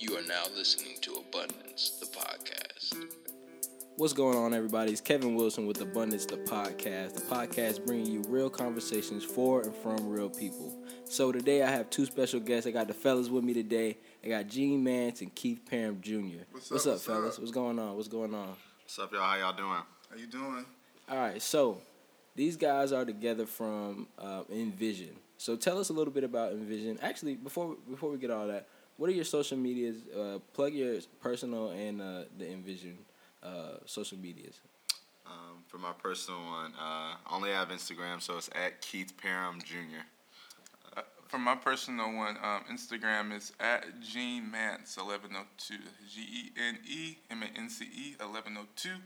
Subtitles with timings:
[0.00, 3.06] You are now listening to Abundance, the podcast.
[3.96, 4.92] What's going on, everybody?
[4.92, 7.14] It's Kevin Wilson with Abundance, the podcast.
[7.14, 10.72] The podcast bringing you real conversations for and from real people.
[11.04, 12.66] So today I have two special guests.
[12.66, 13.98] I got the fellas with me today.
[14.24, 16.44] I got Gene Mance and Keith Parham Jr.
[16.52, 17.34] What's What's up, up, what's fellas?
[17.34, 17.40] up?
[17.40, 17.96] What's going on?
[17.96, 18.54] What's going on?
[18.82, 19.22] What's up, y'all?
[19.22, 19.82] How y'all doing?
[20.10, 20.64] How you doing?
[21.10, 21.78] All right, so
[22.36, 25.16] these guys are together from uh, Envision.
[25.38, 26.98] So tell us a little bit about Envision.
[27.02, 29.96] Actually, before before we get all that, what are your social medias?
[30.14, 32.98] Uh, plug your personal and uh, the Envision
[33.42, 34.60] uh, social medias.
[35.26, 39.60] Um, for my personal one, uh, I only have Instagram, so it's at Keith Parham
[39.62, 40.04] Jr.
[41.28, 45.74] For my personal one, um, Instagram is at Gene Mance eleven oh two.
[46.10, 48.96] G E N E M A N C E eleven oh two.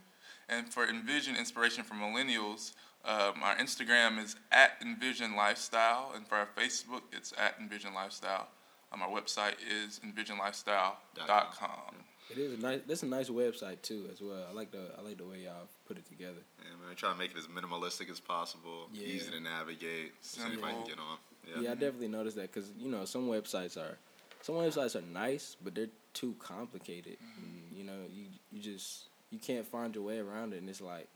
[0.48, 6.36] And for Envision Inspiration for Millennials, um, our Instagram is at Envision Lifestyle, and for
[6.36, 8.46] our Facebook, it's at Envision Lifestyle.
[8.92, 11.94] Um, our website is envisionlifestyle.com.
[12.30, 12.80] It is a nice.
[12.86, 14.46] That's a nice website too, as well.
[14.48, 16.38] I like the I like the way y'all put it together.
[16.60, 19.06] And we try to make it as minimalistic as possible, Yeah.
[19.06, 21.18] easy to navigate, so anybody can get on.
[21.46, 21.70] Yeah, Yeah.
[21.72, 23.98] I definitely noticed that because you know some websites are,
[24.40, 27.18] some websites are nice, but they're too complicated.
[27.38, 30.80] And, you know, you you just you can't find your way around it, and it's
[30.80, 31.08] like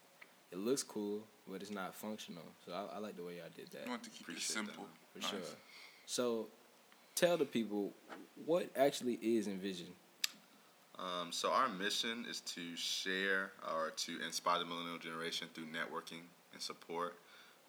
[0.52, 2.44] it looks cool, but it's not functional.
[2.66, 4.54] So I, I like the way y'all did that I want to keep it Appreciate
[4.54, 4.86] simple.
[5.14, 5.30] for Nice.
[5.30, 5.40] sure.
[6.04, 6.48] So,
[7.16, 7.92] tell the people
[8.44, 9.88] what actually is Envision.
[10.98, 16.22] Um, so our mission is to share or to inspire the millennial generation through networking
[16.52, 17.16] and support.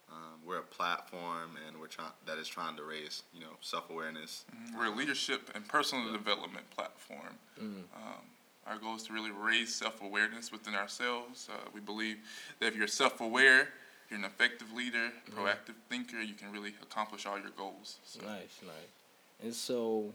[0.09, 3.89] Um, we're a platform, and we're trying that is trying to raise, you know, self
[3.89, 4.45] awareness.
[4.77, 7.35] We're a leadership and personal development platform.
[7.59, 7.83] Mm.
[7.93, 8.23] Um,
[8.65, 11.49] our goal is to really raise self awareness within ourselves.
[11.51, 12.19] Uh, we believe
[12.61, 13.67] that if you're self aware,
[14.09, 17.97] you're an effective leader, proactive thinker, you can really accomplish all your goals.
[18.05, 18.96] So, Nice, nice.
[19.41, 20.13] And so,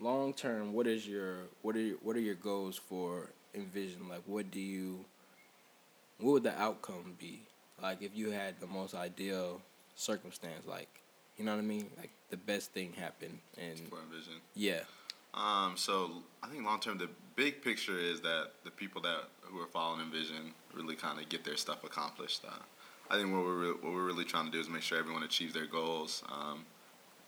[0.00, 4.08] long term, what is your what are your, what are your goals for Envision?
[4.08, 5.04] Like, what do you,
[6.20, 7.42] what would the outcome be?
[7.82, 9.60] Like, if you had the most ideal
[9.96, 10.88] circumstance, like,
[11.36, 11.86] you know what I mean?
[11.96, 14.34] Like, the best thing happened, and For Envision.
[14.54, 14.80] yeah,
[15.34, 16.10] Um, so
[16.42, 20.00] I think long term, the big picture is that the people that who are following
[20.02, 22.42] Envision really kind of get their stuff accomplished.
[22.46, 22.52] Uh,
[23.10, 25.22] I think what we're re- what we're really trying to do is make sure everyone
[25.22, 26.22] achieves their goals.
[26.30, 26.66] Um,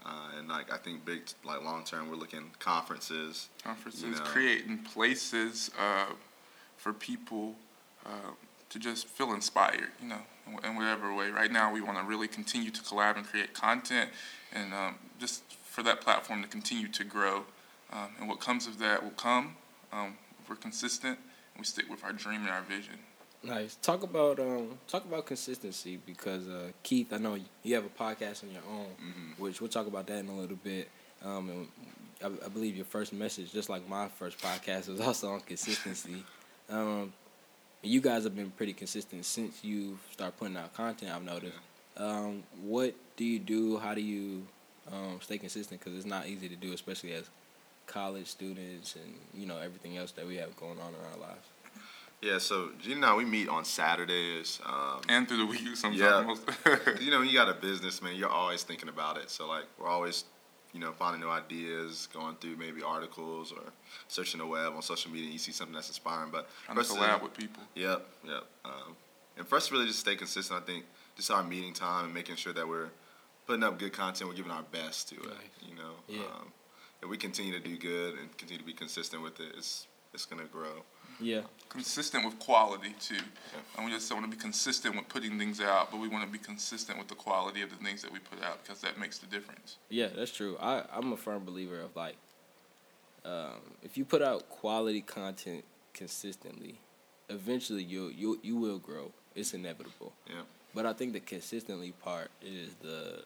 [0.05, 3.49] uh, and like I think big like long term, we're looking conferences.
[3.63, 4.21] conferences, You know.
[4.21, 6.07] creating places uh,
[6.77, 7.55] for people
[8.07, 8.33] uh,
[8.71, 11.31] to just feel inspired, you know, in, in whatever way.
[11.31, 14.11] Right now, we want to really continue to collab and create content,
[14.53, 17.45] and um, just for that platform to continue to grow.
[17.93, 19.57] Um, and what comes of that will come
[19.93, 21.19] um, if we're consistent
[21.55, 22.95] and we stick with our dream and our vision.
[23.43, 23.77] Nice.
[23.83, 28.45] Talk about um talk about consistency because uh, Keith, I know you have a podcast
[28.45, 29.43] on your own, Mm-hmm.
[29.43, 30.89] which we'll talk about that in a little bit.
[31.25, 31.69] Um, and
[32.43, 36.25] I, I believe your first message, just like my first podcast, was also on consistency.
[36.71, 37.13] um,
[37.83, 41.13] you guys have been pretty consistent since you start putting out content.
[41.13, 41.57] I've noticed.
[41.97, 43.79] Um, what do you do?
[43.79, 44.47] How do you
[44.93, 45.81] um, stay consistent?
[45.81, 47.25] Because it's not easy to do, especially as
[47.87, 51.47] college students and you know everything else that we have going on in our lives.
[52.23, 54.61] Yeah, so Gene and I we meet on Saturdays.
[54.67, 55.99] Um, And through the week, sometimes.
[56.67, 56.77] Yeah.
[57.01, 59.31] you know, you got a business, man, you're always thinking about it.
[59.31, 60.25] So like, we're always,
[60.75, 63.63] you know, finding new ideas, going through maybe articles or
[64.09, 65.27] searching the web on social media.
[65.27, 67.63] And you see something that's inspiring, but Trying to for us collab with people.
[67.75, 68.45] Yep, yep.
[68.67, 68.97] Um,
[69.39, 70.85] and first us to really just stay consistent, I think
[71.17, 72.91] just our meeting time and making sure that we're
[73.47, 75.27] putting up good content, we're giving our best to it.
[75.27, 75.37] Nice.
[75.71, 76.21] You know, Yeah.
[76.37, 76.53] um,
[77.03, 80.27] if we continue to do good and continue to be consistent with it, it's it's
[80.27, 80.83] gonna grow.
[81.21, 83.23] Yeah, consistent with quality too.
[83.77, 86.31] And we just want to be consistent with putting things out, but we want to
[86.31, 89.19] be consistent with the quality of the things that we put out because that makes
[89.19, 89.79] the difference.
[89.89, 90.57] Yeah, that's true.
[90.61, 92.17] I, I'm a firm believer of like,
[93.25, 95.65] um, if you put out quality content
[95.95, 96.81] consistently,
[97.29, 99.13] eventually you you you will grow.
[99.35, 100.13] It's inevitable.
[100.27, 100.43] Yeah.
[100.75, 103.25] But I think the consistently part is the,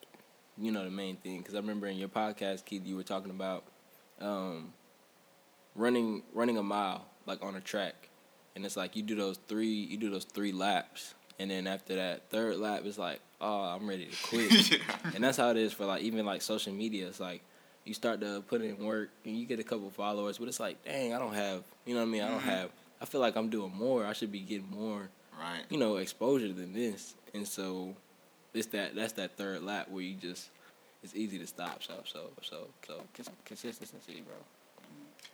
[0.57, 1.39] you know, the main thing.
[1.39, 3.65] Because I remember in your podcast, Keith, you were talking about
[4.21, 4.73] um,
[5.75, 8.09] running running a mile like on a track,
[8.55, 11.97] and it's like you do those three you do those three laps, and then after
[11.97, 14.81] that third lap, it's like, oh, I'm ready to quit.
[15.15, 17.07] and that's how it is for like even like social media.
[17.07, 17.43] It's like
[17.85, 20.83] you start to put in work and you get a couple followers, but it's like,
[20.85, 22.23] dang, I don't have, you know what I mean?
[22.23, 22.49] I don't mm-hmm.
[22.49, 22.71] have.
[23.03, 24.07] I feel like I'm doing more.
[24.07, 25.65] I should be getting more Right.
[25.69, 27.15] you know, exposure than this.
[27.33, 27.95] And so
[28.53, 30.51] it's that that's that third lap where you just
[31.03, 31.83] it's easy to stop.
[31.83, 34.37] So so so so cons- consistency, bro.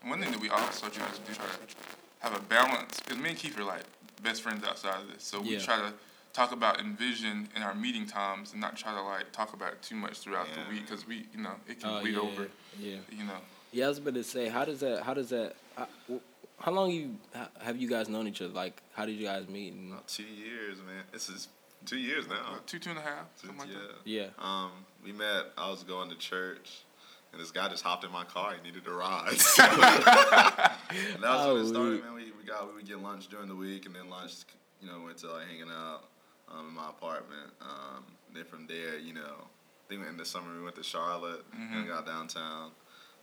[0.00, 1.76] And one thing that we also try to do try to
[2.20, 3.82] have a balance because me and Keith are like
[4.22, 5.60] best friends outside of this, so we Yeah.
[5.60, 5.92] try to
[6.32, 9.82] talk about envision in our meeting times and not try to like talk about it
[9.82, 10.64] too much throughout Yeah.
[10.64, 12.48] the week because we you know it can Oh, bleed yeah, over.
[12.78, 12.96] Yeah.
[13.10, 13.40] You know,
[13.72, 15.02] Yeah, I was about to say, how does that?
[15.02, 15.54] How does that?
[15.76, 15.86] How,
[16.58, 18.52] how long you how, have you guys known each other?
[18.52, 19.72] Like, how did you guys meet?
[19.72, 21.04] And, About two years, man.
[21.12, 21.48] This is
[21.86, 22.40] two years now.
[22.40, 23.78] About two, two and a half, something like yeah.
[23.78, 23.96] that.
[24.04, 24.26] yeah.
[24.38, 24.70] Um,
[25.02, 25.46] we met.
[25.56, 26.82] I was going to church,
[27.32, 28.54] and this guy just hopped in my car.
[28.54, 29.28] He needed a ride.
[31.14, 32.14] and that was when it Oh, started, man.
[32.14, 34.32] We, we got we would get lunch during the week, and then lunch,
[34.80, 36.04] you know, went to like hanging out
[36.50, 37.50] um, in my apartment.
[37.60, 38.04] Um,
[38.34, 41.86] then from there, you know, I think in the summer we went to Charlotte and
[41.86, 42.70] got downtown.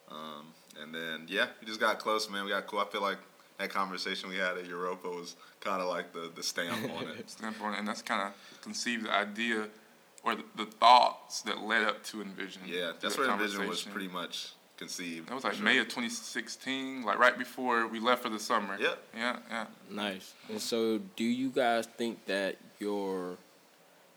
[0.10, 0.48] Um,
[0.82, 2.46] and then yeah, we just got close, man.
[2.46, 2.80] We got cool.
[2.80, 3.18] I feel like
[3.58, 7.30] that conversation we had at Europa was kind of like the the stamp on it.
[7.30, 9.68] standpoint, and that's kind of conceived the idea
[10.28, 12.64] or the, the thoughts that led up to Envision.
[12.68, 15.30] Yeah, that's through where Envision was pretty much conceived.
[15.30, 15.64] That was like sure.
[15.64, 18.78] May of 2016, like right before we left for the summer.
[18.78, 19.00] Yep.
[19.16, 19.66] Yeah, yeah.
[19.90, 20.34] Nice.
[20.50, 23.38] And so, do you guys think that your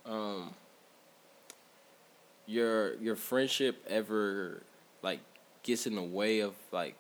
[0.05, 0.51] um
[2.47, 4.63] your your friendship ever
[5.03, 5.21] like
[5.63, 6.97] gets in the way of like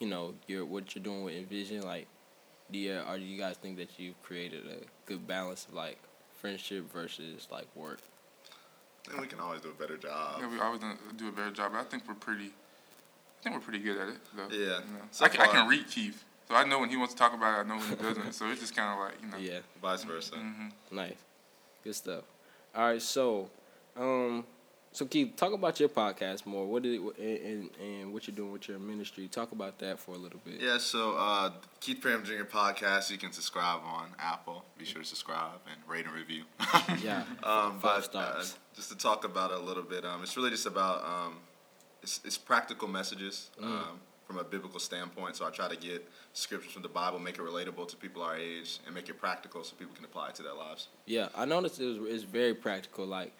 [0.00, 1.82] you know your what you're doing with Envision?
[1.82, 2.06] Like,
[2.72, 5.98] do you or do you guys think that you've created a good balance of like
[6.40, 7.98] friendship versus like work?
[9.10, 10.40] And we can always do a better job.
[10.40, 11.72] Yeah, we always gonna do a better job.
[11.72, 12.46] But I think we're pretty.
[12.46, 14.16] I think we're pretty good at it.
[14.36, 14.58] Though, Yeah.
[14.58, 15.04] You know.
[15.10, 17.32] So I, can, I can read Keith, so I know when he wants to talk
[17.34, 17.64] about it.
[17.64, 18.32] I know when he doesn't.
[18.32, 19.52] so it's just kind of like you know.
[19.52, 19.60] Yeah.
[19.80, 20.34] Vice versa.
[20.36, 21.14] hmm Nice.
[21.84, 22.24] Good stuff.
[22.74, 23.48] All right, so
[23.96, 24.44] um
[24.92, 26.66] so Keith, talk about your podcast more.
[26.66, 29.28] What did it, and, and what you're doing with your ministry.
[29.28, 30.60] Talk about that for a little bit.
[30.60, 31.50] Yeah, so uh,
[31.80, 32.44] Keith Parham Jr.
[32.44, 34.64] podcast, you can subscribe on Apple.
[34.78, 36.44] Be sure to subscribe and rate and review.
[37.02, 37.22] Yeah.
[37.42, 38.52] um, Five but, stars.
[38.54, 41.36] Uh, just to talk about it a little bit, um, it's really just about um,
[42.02, 43.64] it's, it's practical messages Mm.
[43.66, 45.36] um, from a biblical standpoint.
[45.36, 48.36] So I try to get scriptures from the Bible, make it relatable to people our
[48.36, 50.88] age, and make it practical so people can apply it to their lives.
[51.06, 53.06] Yeah, I noticed it was, it's very practical.
[53.06, 53.32] Like,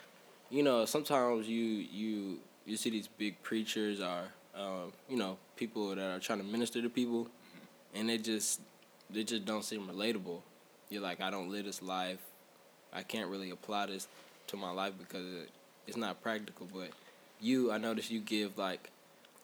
[0.50, 4.24] you know, sometimes you you you see these big preachers or
[4.54, 7.28] um, you know people that are trying to minister to people,
[7.94, 8.60] and they just
[9.10, 10.40] they just don't seem relatable.
[10.90, 12.18] You're like, I don't live this life.
[12.92, 14.08] I can't really apply this
[14.48, 15.50] to my life because it,
[15.86, 16.66] it's not practical.
[16.72, 16.90] But
[17.40, 18.90] you, I notice you give like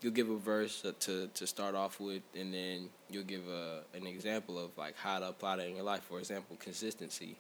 [0.01, 4.07] you'll give a verse to to start off with, and then you'll give a an
[4.07, 6.03] example of like how to apply that in your life.
[6.03, 7.37] For example, consistency,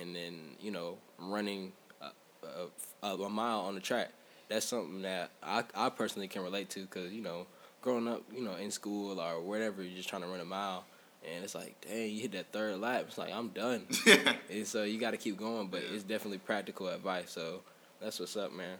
[0.00, 1.72] and then you know running
[2.44, 4.10] a, a, a mile on the track.
[4.48, 7.46] That's something that I I personally can relate to because you know
[7.82, 10.84] growing up, you know in school or wherever, you're just trying to run a mile.
[11.26, 13.06] And it's like, dang, you hit that third lap.
[13.08, 13.86] It's like I'm done,
[14.50, 15.68] and so you got to keep going.
[15.68, 15.94] But Yeah.
[15.94, 17.30] it's definitely practical advice.
[17.30, 17.60] So
[18.00, 18.76] that's what's up, man.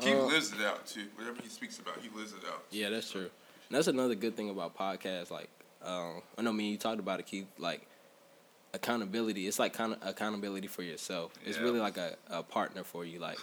[0.00, 1.06] He Uh, lives it out too.
[1.14, 2.64] Whatever he speaks about, he lives it out.
[2.70, 3.30] Yeah, that's true.
[3.68, 5.30] And that's another good thing about podcasts.
[5.30, 5.48] Like,
[5.84, 7.46] um, I know me and you talked about it, Keith.
[7.58, 7.86] Like,
[8.74, 9.46] accountability.
[9.46, 11.32] It's like kind of accountability for yourself.
[11.44, 11.64] It's Yeah.
[11.64, 13.18] really like a, a partner for you.
[13.18, 13.38] Like,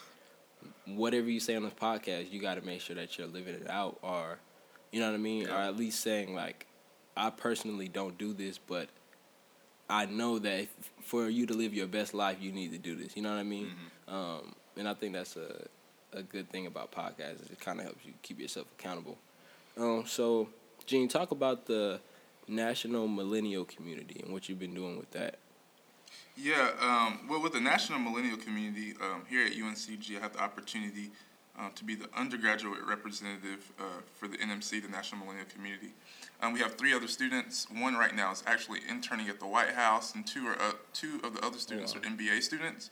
[0.86, 3.70] whatever you say on this podcast, you got to make sure that you're living it
[3.70, 4.40] out, or
[4.92, 6.66] you know what I mean, or at least saying like,
[7.18, 8.90] I personally don't do this, but
[9.90, 10.70] I know that if,
[11.04, 13.16] for you to live your best life, you need to do this.
[13.16, 13.72] You know what I mean?
[14.08, 15.68] Um, and I think that's a
[16.14, 17.44] a good thing about podcasts.
[17.44, 19.18] Is it kind of helps you keep yourself accountable.
[19.78, 20.48] Um, so,
[20.86, 22.00] Gene, talk about the
[22.48, 25.36] national millennial community and what you've been doing with that.
[26.38, 30.42] Yeah, um, well, with the National Millennial Community um, here at UNCG, I have the
[30.42, 31.12] opportunity
[31.58, 33.84] um, to be the undergraduate representative uh,
[34.14, 35.94] for the NMC, the National Millennial Community.
[36.42, 37.68] Um, we have three other students.
[37.72, 41.22] One right now is actually interning at the White House, and two are uh, two
[41.24, 42.02] of the other students Wow.
[42.02, 42.90] are MBA students.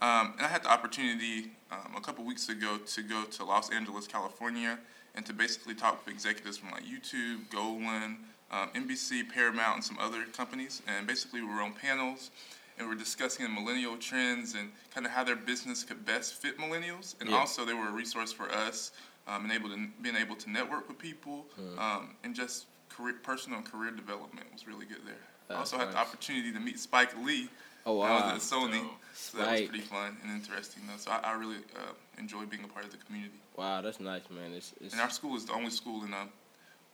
[0.00, 3.70] Um, and I had the opportunity um, a couple weeks ago to go to Los
[3.70, 4.78] Angeles, California,
[5.14, 8.18] and to basically talk with executives from like YouTube, Goldman,
[8.50, 10.82] um, NBC, Paramount, and some other companies.
[10.86, 12.30] And basically, we were on panels
[12.78, 16.34] and we were discussing the millennial trends and kind of how their business could best
[16.34, 17.14] fit millennials.
[17.20, 17.36] And Yeah.
[17.36, 18.92] also, they were a resource for us
[19.26, 21.78] um, and able to being able to network with people Hmm.
[21.78, 25.14] um, and just career, personal and career development was really good there.
[25.48, 27.48] I That's also had the opportunity to meet Spike Lee.
[27.88, 28.34] Oh when I wow!
[28.34, 28.82] was at Sony.
[28.82, 28.92] Dope.
[29.14, 30.96] So that was pretty fun and interesting though.
[30.98, 33.40] So I, I really uh, enjoy being a part of the community.
[33.56, 34.52] Wow, that's nice, man.
[34.52, 36.26] It's, it's And our school is the only school in uh,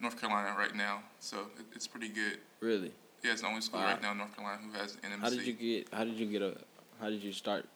[0.03, 2.39] North Carolina right now, so it, it's pretty good.
[2.61, 2.91] really.
[3.23, 3.87] Yeah, it's the only school Wow.
[3.87, 5.21] right now in North Carolina who has an NMC.
[5.21, 5.89] How did you get?
[5.95, 6.57] How did you get a?
[7.01, 7.67] How did you start?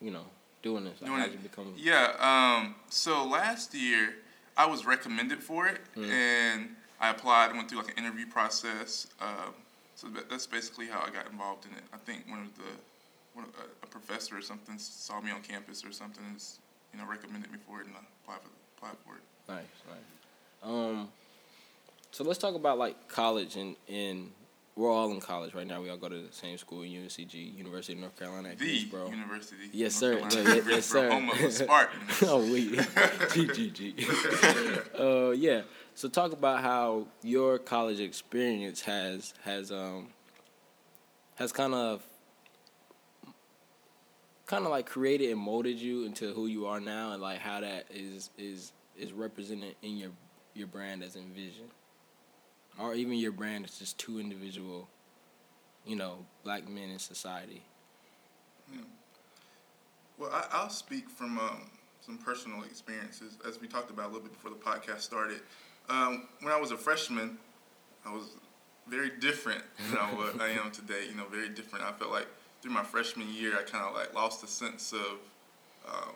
[0.00, 0.24] You know,
[0.62, 1.00] doing this.
[1.00, 1.24] Like, Doing it.
[1.30, 1.72] did you become?
[1.76, 2.14] Yeah.
[2.18, 4.16] Um, so last year,
[4.56, 6.10] I was recommended for it, Mm.
[6.10, 6.68] and
[7.00, 7.50] I applied.
[7.50, 9.06] and went through like an interview process.
[9.20, 9.54] Um,
[9.94, 11.84] so that's basically how I got involved in it.
[11.92, 12.70] I think one of the
[13.34, 16.42] one of, a, a professor or something saw me on campus or something, and
[16.92, 19.22] you know recommended me for it, and I applied for applied for it.
[19.48, 20.64] Nice, nice.
[20.64, 21.08] Um,
[22.18, 24.32] so let's talk about like college and and
[24.74, 25.80] we're all in college right now.
[25.80, 29.08] We all go to the same school, UNCG, University of North Carolina at The Greensboro.
[29.10, 29.70] University.
[29.72, 30.38] Yes, North sir.
[30.40, 31.10] Carolina, Yeah, yes, Greensboro, sir.
[31.10, 32.22] Home of the Spartans.
[32.26, 34.00] oh, we GGG.
[35.00, 35.62] uh, yeah.
[35.94, 40.08] So talk about how your college experience has has um
[41.36, 42.02] has kind of
[44.46, 47.60] kind of like created and molded you into who you are now, and like how
[47.60, 50.10] that is is is represented in your
[50.54, 51.66] your brand as Envision,
[52.78, 54.88] or even your brand as just two individual,
[55.84, 57.62] you know, black men in society.
[60.18, 61.70] Well, I, I'll speak from um,
[62.00, 65.40] some personal experiences, as we talked about a little bit before the podcast started.
[65.88, 67.38] Um, when I was a freshman,
[68.04, 68.30] I was
[68.88, 71.06] very different than what I am today.
[71.08, 71.84] You know, very different.
[71.84, 72.26] I felt like
[72.62, 75.18] through my freshman year, I kind of like lost a sense of,
[75.88, 76.10] uh,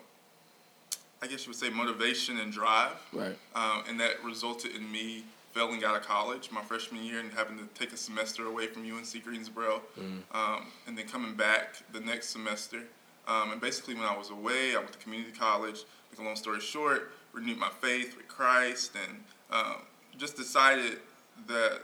[1.21, 2.97] I guess you would say, motivation and drive.
[3.13, 3.37] Right.
[3.55, 7.57] Um, and that resulted in me failing out of college my freshman year and having
[7.57, 9.81] to take a semester away from UNC Greensboro,
[10.33, 12.81] um, and then coming back the next semester.
[13.27, 15.83] Um, and basically, when I was away, I went to community college.
[16.11, 19.75] Make a long story short, renewed my faith with Christ, and um,
[20.17, 20.97] just decided
[21.47, 21.79] that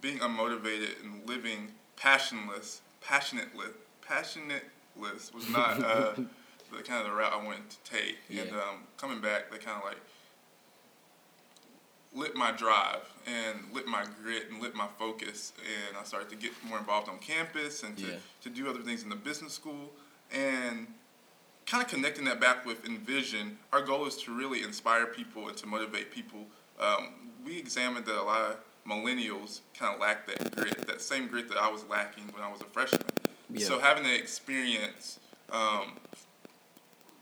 [0.00, 3.72] being unmotivated and living passionless, passionateless,
[4.08, 6.12] passionateless was not uh,
[6.76, 8.16] the kind of the route I wanted to take.
[8.28, 8.56] And Yeah.
[8.56, 9.98] um, coming back, they kind of like
[12.18, 15.52] lit my drive and lit my grit and lit my focus.
[15.58, 18.16] And I started to get more involved on campus and to, Yeah.
[18.42, 19.92] to do other things in the business school.
[20.32, 20.86] And
[21.66, 25.56] kind of connecting that back with Envision, our goal is to really inspire people and
[25.58, 26.46] to motivate people.
[26.80, 28.56] Um, we examined that a lot of
[28.86, 32.50] millennials kind of lack that grit, that same grit that I was lacking when I
[32.50, 33.02] was a freshman.
[33.50, 33.66] Yeah.
[33.66, 35.20] So having that experience
[35.50, 35.92] um,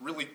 [0.00, 0.28] really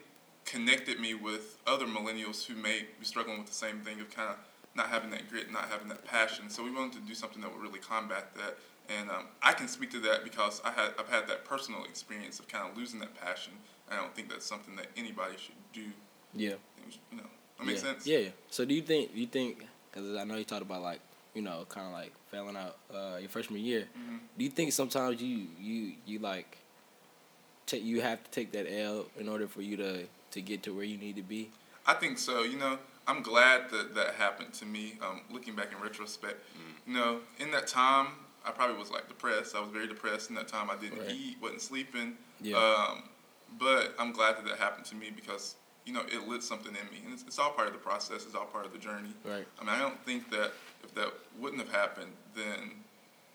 [0.46, 4.30] connected me with other millennials who may be struggling with the same thing of kind
[4.30, 4.36] of
[4.76, 6.50] not having that grit, not having that passion.
[6.50, 8.58] So we wanted to do something that would really combat that.
[8.90, 12.40] And um, I can speak to that because I had I've had that personal experience
[12.40, 13.54] of kind of losing that passion.
[13.90, 15.86] I don't think that's something that anybody should do.
[16.34, 16.56] Yeah.
[17.12, 17.24] You know,
[17.58, 17.92] that makes yeah.
[17.92, 18.08] sense.
[18.08, 18.30] Yeah, yeah.
[18.50, 21.00] So do you think do you think because I know you talked about like
[21.34, 23.88] you know kind of like failing out uh, your freshman year.
[23.98, 24.20] Mhm.
[24.38, 26.58] Do you think sometimes you you you like
[27.66, 30.74] take you have to take that L in order for you to to get to
[30.74, 31.50] where you need to be?
[31.86, 32.44] I think so.
[32.44, 32.78] You know,
[33.12, 34.94] I'm glad that that happened to me.
[35.02, 36.38] Um, looking back in retrospect,
[36.88, 38.08] you know, in that time,
[38.46, 39.54] I probably was like depressed.
[39.54, 40.70] I was very depressed in that time.
[40.72, 41.12] I didn't Right.
[41.12, 42.18] eat, wasn't sleeping.
[42.40, 42.56] Yeah.
[42.58, 43.04] Um,
[43.60, 46.90] but I'm glad that that happened to me because you know it lit something in
[46.90, 48.26] me, and it's, it's all part of the process.
[48.26, 49.14] It's all part of the journey.
[49.26, 49.46] Right.
[49.60, 50.54] I mean, I don't think that
[50.84, 52.72] if that wouldn't have happened, then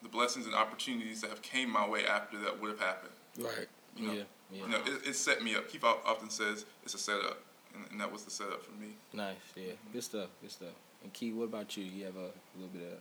[0.02, 3.12] the blessings and opportunities that have came my way after that would have happened.
[3.38, 3.68] Right.
[3.95, 4.23] You know, yeah.
[4.52, 4.62] Yeah.
[4.62, 5.68] You know, it, it set me up.
[5.68, 7.38] Keith often says it's a setup,
[7.76, 8.88] and, and that was the setup for me.
[9.12, 9.37] Nice.
[9.54, 9.73] Yeah.
[9.92, 10.28] Good stuff.
[10.40, 10.68] Good stuff.
[11.02, 11.85] And Key, what about you?
[11.85, 12.99] You have a little bit of.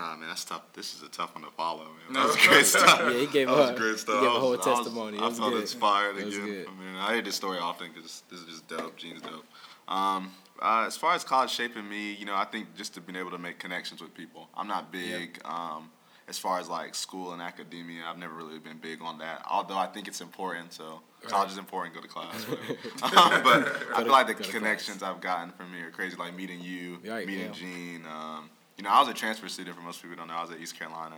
[0.00, 0.62] Ah man, that's tough.
[0.74, 2.12] This is a tough one to follow, man.
[2.12, 2.20] No.
[2.20, 3.00] That was great stuff.
[3.00, 4.78] Yeah, he gave that was her- great he gave I a whole was- I was-
[4.80, 5.18] testimony.
[5.18, 5.60] I was felt good.
[5.62, 6.30] inspired again.
[6.30, 6.68] good.
[6.68, 8.96] I mean, I hear this story often because this is just dope.
[8.96, 9.44] Gene's dope.
[9.88, 13.16] Um, uh, as far as college shaping me, you know, I think just to being
[13.16, 14.48] able to make connections with people.
[14.56, 15.40] I'm not big.
[15.44, 15.90] Um,
[16.28, 19.42] as far as like school and academia, I've never really been big on that.
[19.50, 21.94] Although I think it's important, so college is important.
[21.94, 25.90] Go to class, um, but I feel like the connections I've gotten from here are
[25.90, 26.16] crazy.
[26.16, 27.52] Like meeting you, Right, meeting yeah.
[27.52, 28.04] Gene.
[28.06, 29.76] Um, you know, I was a transfer student.
[29.76, 31.16] For most people don't know, I was at East Carolina.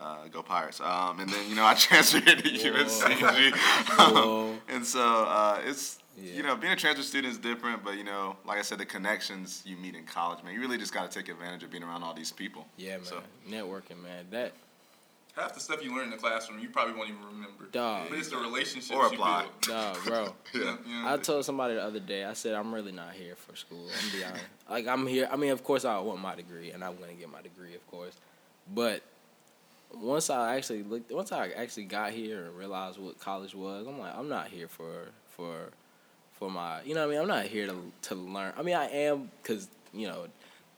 [0.00, 0.80] Uh, go Pirates!
[0.80, 3.52] Um, and then you know I transferred to UNCG,
[4.14, 4.54] Whoa.
[4.68, 6.32] and so uh, it's Yeah.
[6.36, 7.84] you know being a transfer student is different.
[7.84, 10.78] But you know, like I said, the connections you meet in college, man, you really
[10.78, 12.66] just got to take advantage of being around all these people.
[12.78, 13.04] Yeah, man.
[13.04, 14.26] So- Networking, man.
[14.30, 14.52] That
[15.36, 17.66] Half the stuff you learn in the classroom, you probably won't even remember.
[17.70, 18.08] Dog.
[18.10, 19.42] But it's the relationships Or you apply.
[19.42, 19.62] build.
[19.62, 20.34] dog, bro.
[20.52, 22.24] You know, you know, I told somebody the other day.
[22.24, 23.86] I said I'm really not here for school.
[23.86, 24.44] I'm be honest.
[24.68, 25.28] Like I'm here.
[25.30, 27.86] I mean, of course, I want my degree, and I'm gonna get my degree, of
[27.86, 28.14] course.
[28.74, 29.02] But
[29.94, 33.98] once I actually looked, once I actually got here and realized what college was, I'm
[33.98, 35.70] like, I'm not here for for
[36.32, 36.82] for my.
[36.82, 38.52] You know, what I mean, I'm not here to to learn.
[38.56, 40.26] I mean, I am because you know,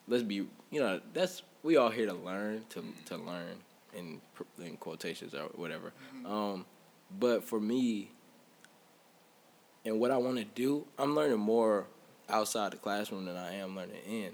[0.09, 0.47] let's be.
[0.71, 3.57] You know, that's we all here to learn to to learn
[3.95, 4.21] in
[4.59, 5.93] in quotations or whatever.
[6.25, 6.65] Um,
[7.19, 8.11] but for me,
[9.85, 11.87] and what I want to do, I'm learning more
[12.29, 14.31] outside the classroom than I am learning in.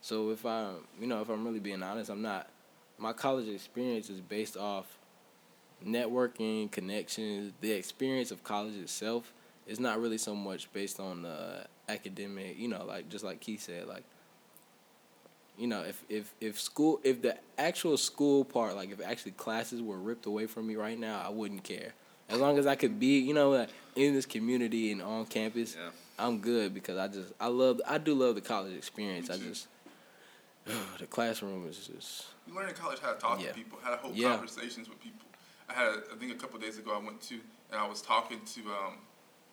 [0.00, 2.48] So if I, you know, if I'm really being honest, I'm not.
[2.98, 4.98] My college experience is based off
[5.84, 7.52] networking, connections.
[7.60, 9.32] The experience of college itself
[9.66, 12.58] is not really so much based on the academic.
[12.58, 14.04] You know, like just like Keith said, like.
[15.58, 19.82] You know, if, if, if school, if the actual school part, like if actually classes
[19.82, 21.92] were ripped away from me right now, I wouldn't care.
[22.30, 25.76] As long as I could be, you know, like, in this community and on campus,
[25.78, 25.90] Yeah.
[26.18, 29.28] I'm good because I just I love I do love the college experience.
[29.28, 29.66] I just
[30.98, 33.48] the classroom is just You learn in college how to talk Yeah.
[33.48, 34.30] to people, how to hold Yeah.
[34.30, 35.26] conversations with people.
[35.68, 37.34] I had, I think, a couple days ago, I went to
[37.70, 38.98] and I was talking to um,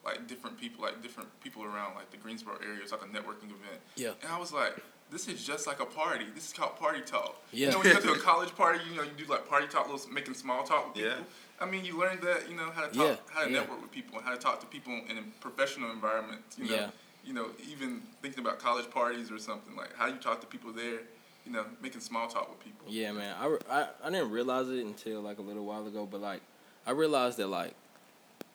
[0.04, 2.80] like different people, like different people around like the Greensboro area.
[2.82, 3.80] It's like a networking event.
[3.96, 4.12] Yeah.
[4.22, 4.76] And I was like,
[5.10, 6.26] this is just like a party.
[6.34, 7.36] This is called party talk.
[7.52, 7.66] Yeah.
[7.66, 9.66] You know, when you go to a college party, you know, you do like party
[9.66, 11.10] talk, little making small talk with people.
[11.18, 11.24] Yeah.
[11.60, 13.60] I mean, you learn that, you know, how to talk, Yeah, how to yeah.
[13.60, 16.42] network with people, and how to talk to people in a professional environment.
[16.56, 16.90] You know, Yeah.
[17.24, 20.72] You know, even thinking about college parties or something like how you talk to people
[20.72, 21.00] there.
[21.46, 22.86] You know, making small talk with people.
[22.86, 23.34] Yeah, man.
[23.40, 26.42] I, I, I didn't realize it until like a little while ago, but like
[26.86, 27.74] I realized that like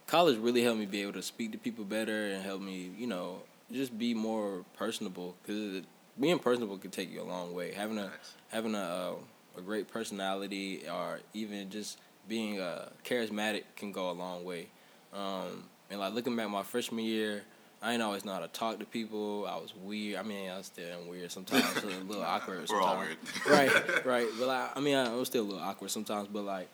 [0.07, 3.07] college really helped me be able to speak to people better and help me, you
[3.07, 3.41] know,
[3.72, 5.36] just be more personable.
[5.41, 5.81] Because
[6.19, 7.74] being personable can take you a long way.
[7.74, 8.36] Having a Nice.
[8.50, 9.13] having a uh,
[9.57, 14.67] a great personality or even just being uh, charismatic can go a long way.
[15.13, 17.43] Um, and like looking back my freshman year,
[17.86, 19.46] I didn't always know how to talk to people.
[19.48, 20.18] I was weird.
[20.18, 22.68] I mean, I was still weird sometimes, a little awkward.
[22.68, 23.18] We're all weird.
[23.48, 24.27] right, right.
[24.39, 26.27] But like, I mean, I was still a little awkward sometimes.
[26.27, 26.68] But like,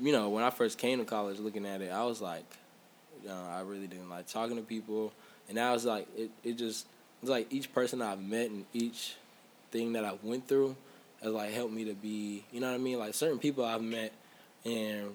[0.00, 2.46] you know, when I first came to college, looking at it, I was like,
[3.22, 5.12] you know, I really didn't like talking to people,
[5.46, 6.86] and now it's like it, it just
[7.20, 9.14] it's like each person I've met and each
[9.72, 10.74] thing that I went through
[11.22, 12.98] has like helped me to be, you know what I mean?
[12.98, 14.12] Like certain people I've met,
[14.64, 15.10] and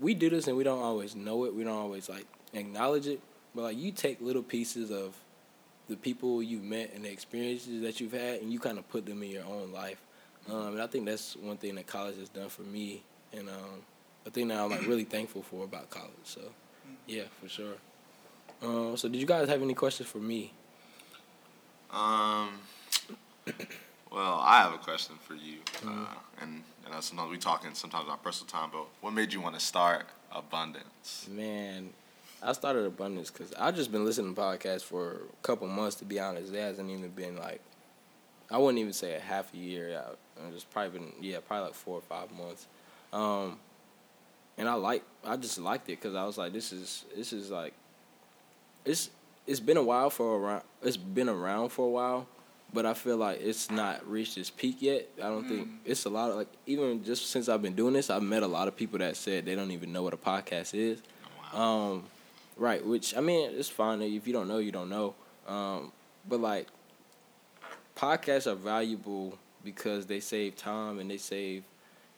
[0.00, 1.54] we do this and we don't always know it.
[1.54, 2.24] We don't always like
[2.54, 3.20] acknowledge it.
[3.54, 5.14] But like you take little pieces of
[5.88, 9.06] the people you've met and the experiences that you've had, and you kind of put
[9.06, 10.00] them in your own life.
[10.48, 13.02] Um, and I think that's one thing that college has done for me,
[13.32, 13.82] and um,
[14.26, 16.10] a thing that I'm like really thankful for about college.
[16.24, 16.40] So,
[17.06, 17.74] yeah, for sure.
[18.62, 20.52] Um, so, did you guys have any questions for me?
[21.90, 22.50] Um.
[24.12, 26.06] Well, I have a question for you, uh,
[26.40, 29.54] and you know sometimes we talking sometimes about personal time, but what made you want
[29.54, 31.28] to start Abundance?
[31.30, 31.90] Man,
[32.42, 35.96] I started Abundance because I've just been listening to podcasts for a couple months.
[35.96, 37.60] To be honest, it hasn't even been like
[38.50, 40.18] I wouldn't even say a half a year out.
[40.54, 42.66] It's probably been yeah, probably like four or five months.
[43.12, 43.58] Um,
[44.58, 47.50] and I like I just liked it because I was like, this is this is
[47.50, 47.74] like
[48.84, 49.10] it's
[49.46, 52.26] it's been a while for around it's been around for a while,
[52.72, 55.08] but I feel like it's not reached its peak yet.
[55.18, 58.10] I don't think it's a lot of like even just since I've been doing this,
[58.10, 60.74] I've met a lot of people that said they don't even know what a podcast
[60.74, 61.02] is.
[61.52, 62.04] Um,
[62.60, 65.14] right, which I mean, it's fine if you don't know, you don't know.
[65.48, 65.90] Um,
[66.28, 66.68] but like,
[67.96, 71.64] podcasts are valuable because they save time and they save.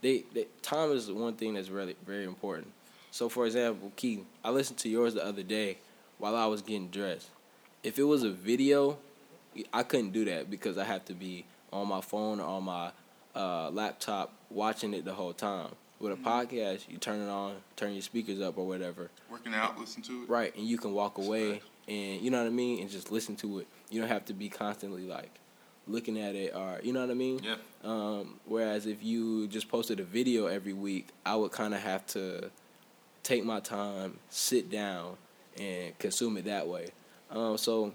[0.02, 2.72] They, they time is one thing that's really very important.
[3.12, 5.78] So, for example, Keith, I listened to yours the other day
[6.18, 7.28] while I was getting dressed.
[7.84, 8.98] If it was a video,
[9.72, 12.90] I couldn't do that because I have to be on my phone or on my
[13.34, 15.70] uh, laptop watching it the whole time.
[16.02, 19.78] With a podcast, you turn it on, turn your speakers up or whatever, Working out,
[19.78, 20.28] listen to it.
[20.28, 20.52] right?
[20.56, 23.60] And you can walk away and you know what I mean, and just listen to
[23.60, 23.68] it.
[23.88, 25.30] You don't have to be constantly like
[25.86, 27.40] looking at it or you know what I mean.
[27.44, 27.54] Yeah.
[27.84, 32.04] Um, whereas if you just posted a video every week, I would kind of have
[32.08, 32.50] to
[33.22, 35.16] take my time, sit down,
[35.56, 36.88] and consume it that way.
[37.30, 37.92] Um, so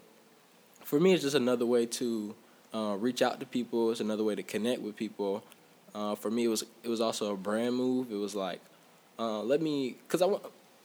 [0.85, 2.33] for me, it's just another way to
[2.73, 3.91] uh, reach out to people.
[3.91, 5.43] It's another way to connect with people.
[5.97, 8.11] Uh, for me, it was it was also a brand move.
[8.11, 8.61] It was like,
[9.17, 10.43] uh, let me, cause I want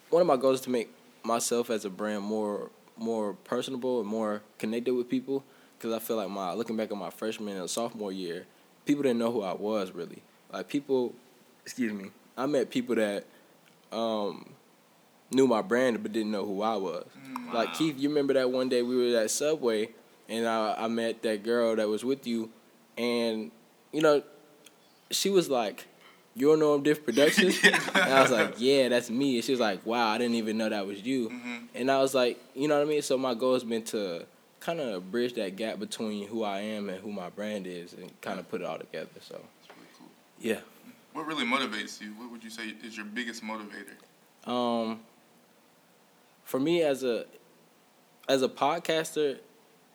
[0.09, 0.91] one of my goals is to make
[1.23, 5.45] myself as a brand more more personable and more connected with people.
[5.81, 8.47] Cause I feel like my looking back at my freshman and sophomore year,
[8.87, 10.23] people didn't know who I was really.
[10.51, 11.13] Like people,
[11.63, 13.27] excuse me, I met people that
[13.91, 14.49] um,
[15.31, 17.05] knew my brand but didn't know who I was.
[17.53, 19.91] Like Keith, you remember that one day we were at Subway
[20.27, 22.49] and I, I met that girl that was with you,
[22.97, 23.51] and
[23.93, 24.23] you know,
[25.13, 25.87] she was like,
[26.35, 29.53] "You don't know I'm Diff Productions," and I was like, "Yeah, that's me." And she
[29.53, 31.31] was like, "Wow, I didn't even know that was you."
[31.75, 34.27] And I was like, "You know what I mean?" So my goal has been to
[34.61, 38.11] kind of bridge that gap between who I am and who my brand is, and
[38.21, 39.09] kind of put it all together.
[39.21, 40.09] So really cool.
[40.41, 40.61] yeah.
[41.13, 42.09] What really motivates you?
[42.13, 44.51] What would you say is your biggest motivator?
[44.51, 45.01] Um,
[46.45, 47.27] for me as a
[48.29, 49.39] as a podcaster,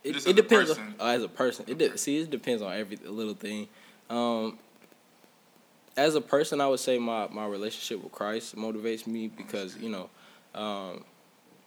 [0.03, 0.71] it, it depends.
[0.71, 3.67] On, uh, as a person, it de- see it depends on every little thing.
[4.10, 4.60] Um,
[5.98, 9.90] as a person, I would say my my relationship with Christ motivates me because you
[9.90, 10.10] know,
[10.54, 11.04] um,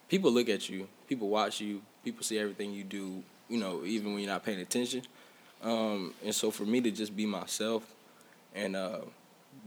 [0.09, 3.23] people look at you, people watch you, people see everything you do.
[3.49, 5.03] You know, even when you're not paying attention.
[5.63, 7.83] Um, and so for me to just be myself
[8.55, 9.01] and uh,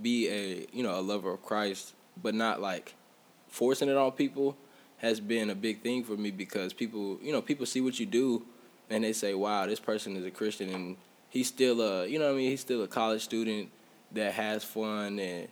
[0.02, 2.96] be a you know a lover of Christ, but not like
[3.50, 4.56] forcing it on people
[4.98, 8.06] has been a big thing for me because people you know people see what you
[8.06, 8.42] do
[8.90, 10.96] and they say wow this person is a Christian and
[11.30, 13.70] he's still a you know I mean he's still a college student
[14.14, 15.48] that has fun and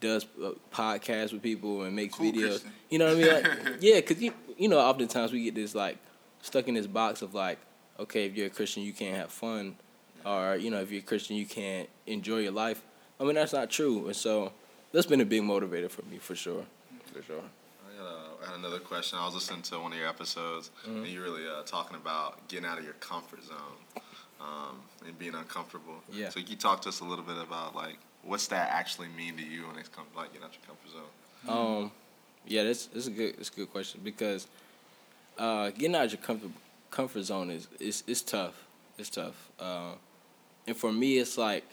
[0.00, 2.72] does uh, podcasts with people and makes Cool videos Christian.
[2.90, 5.74] you know what I mean like, yeah because you you know oftentimes we get this
[5.74, 5.98] like
[6.42, 7.58] stuck in this box of like
[7.98, 9.76] okay if you're a Christian you can't have fun
[10.24, 12.82] or you know if you're a Christian you can't enjoy your life.
[13.20, 14.52] I mean that's not true, and so
[14.92, 16.64] that's been a big motivator for me for sure,
[17.12, 17.40] for sure.
[17.42, 19.18] I, got a, I had another question.
[19.18, 20.98] I was listening to one of your episodes, Mm-hmm.
[20.98, 24.02] and you're really uh, talking about getting out of your comfort zone
[24.40, 26.02] um, and being uncomfortable.
[26.12, 26.28] Yeah.
[26.28, 29.36] So can you talk to us a little bit about like what's that actually mean
[29.36, 31.82] to you when it comes like getting out of your comfort zone?
[31.82, 31.90] Um,
[32.46, 34.46] yeah, that's that's a good that's a good question because
[35.38, 36.50] uh, getting out of your comfort
[36.90, 38.66] comfort zone is is it's tough.
[38.98, 39.50] It's tough.
[39.60, 39.92] Uh,
[40.66, 41.64] and for me, it's like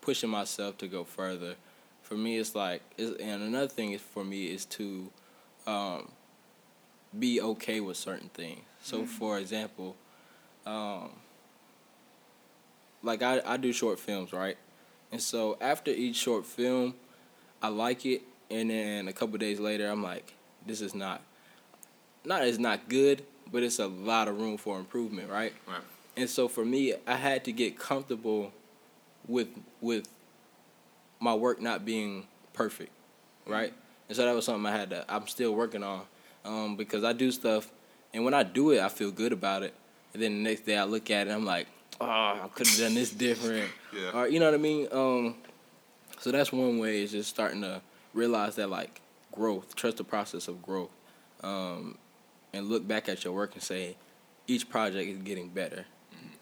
[0.00, 1.54] pushing myself to go further.
[2.02, 5.10] For me, it's like, it's, and another thing is for me is to
[5.66, 6.08] um,
[7.18, 8.60] be okay with certain things.
[8.82, 9.96] So, for example,
[10.64, 11.10] um,
[13.02, 14.56] like I, I do short films, right?
[15.10, 16.94] And so after each short film,
[17.62, 20.34] I like it, and then a couple days later, I'm like,
[20.66, 21.22] this is not,
[22.24, 25.52] not it's not good, but it's a lot of room for improvement, right?
[25.66, 25.80] Right.
[26.16, 28.52] And so for me, I had to get comfortable
[29.26, 29.48] with
[29.80, 30.08] with
[31.20, 32.90] my work not being perfect,
[33.46, 33.72] right?
[34.08, 35.04] And so that was something I had to.
[35.08, 36.02] I'm still working on
[36.44, 37.70] um, because I do stuff,
[38.12, 39.74] and when I do it, I feel good about it.
[40.12, 41.66] And then the next day, I look at it, I'm like,
[42.00, 43.70] oh, I could have done this different.
[43.90, 44.10] Yeah.
[44.12, 44.86] Or you know what I mean?
[44.92, 45.34] Um,
[46.20, 47.80] so that's one way is just starting to
[48.12, 49.00] realize that like
[49.32, 50.90] growth, trust the process of growth,
[51.42, 51.96] um,
[52.52, 53.96] and look back at your work and say,
[54.46, 55.86] each project is getting better.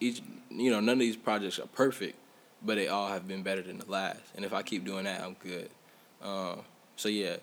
[0.00, 2.16] Each you know none of these projects are perfect,
[2.64, 4.22] but they all have been better than the last.
[4.34, 5.70] And if I keep doing that, I'm good.
[6.20, 6.62] Um,
[6.96, 7.36] so yeah,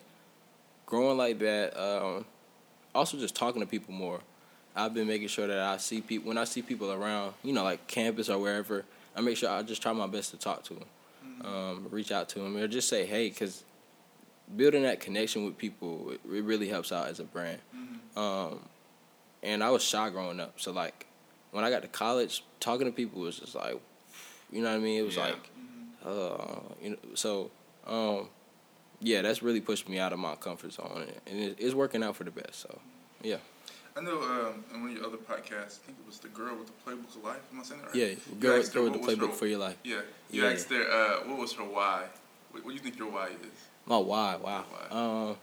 [0.84, 1.76] growing like that.
[1.80, 2.26] Um,
[2.94, 4.20] also, just talking to people more.
[4.76, 7.62] I've been making sure that I see people when I see people around, you know,
[7.64, 8.84] like campus or wherever.
[9.16, 10.84] I make sure I just try my best to talk to them,
[11.44, 13.62] um, reach out to them, or just say hey, because
[14.56, 17.60] building that connection with people it, it really helps out as a brand.
[18.16, 18.60] Um,
[19.42, 21.06] and I was shy growing up, so like
[21.52, 23.80] when I got to college, talking to people was just like,
[24.50, 24.98] you know what I mean?
[24.98, 25.22] It was Yeah.
[25.26, 25.50] like,
[26.04, 27.50] uh, you know, so
[27.86, 28.28] um,
[29.00, 32.24] yeah, that's really pushed me out of my comfort zone, and it's working out for
[32.24, 32.60] the best.
[32.60, 32.80] So
[33.22, 33.36] yeah,
[33.96, 36.56] I know um, in one of your other podcasts, I think it was the girl
[36.56, 37.36] with the playbook of life.
[37.52, 37.94] Am I saying that right?
[37.96, 39.76] yeah, go asked her with the playbook her- for your life.
[39.84, 40.50] Yeah, you Yeah.
[40.50, 42.04] asked her uh, what was her why.
[42.50, 43.36] What, what do you think your why is?
[43.86, 44.36] My why?
[44.36, 44.64] Wow.
[44.70, 44.88] Why?
[45.30, 45.36] Um.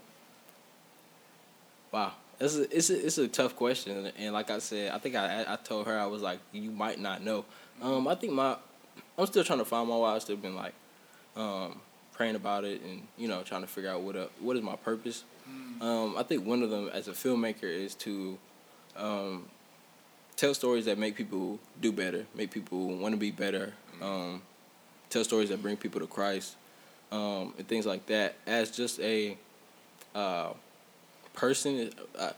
[1.92, 2.14] Wow.
[2.42, 5.46] It's a, it's a, it's a tough question, and like I said, I think I
[5.48, 7.46] I told her I was like, you might not know.
[7.82, 8.58] Um, I think my
[9.18, 10.16] I'm still trying to find my why.
[10.16, 10.74] I've still been like,
[11.38, 11.80] um,
[12.14, 14.76] praying about it, and you know, trying to figure out what up what is my
[14.76, 15.24] purpose.
[15.82, 18.38] Um, I think one of them as a filmmaker is to,
[18.96, 19.46] um,
[20.36, 23.74] tell stories that make people do better, make people want to be better.
[24.02, 24.42] Um,
[25.10, 26.56] tell stories that bring people to Christ
[27.12, 28.36] um, and things like that.
[28.48, 29.38] As just a
[30.16, 30.54] uh,
[31.34, 32.32] person, uh,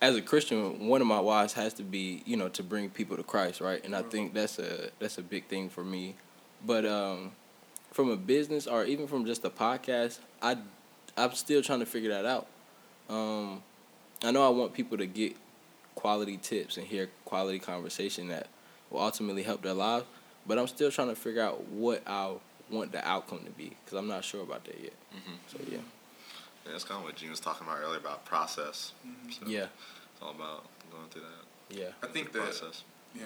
[0.00, 3.16] as a Christian, one of my whys has to be, you know, to bring people
[3.16, 3.84] to Christ, right?
[3.84, 6.14] And I think that's a that's a big thing for me.
[6.64, 7.32] But um,
[7.90, 10.58] from a business or even from just a podcast, I
[11.16, 12.46] I'm still trying to figure that out.
[13.08, 13.62] Um,
[14.24, 15.36] I know I want people to get
[15.94, 18.46] quality tips and hear quality conversation that
[18.90, 20.04] will ultimately help their lives.
[20.46, 22.32] But I'm still trying to figure out what I
[22.70, 24.94] want the outcome to be because I'm not sure about that yet.
[25.48, 25.76] So yeah,
[26.64, 28.92] Yeah, that's kind of what Gene was talking about earlier about process.
[29.30, 29.66] So yeah,
[30.12, 32.84] It's all about going through that yeah, I think that process.
[33.14, 33.24] Yeah,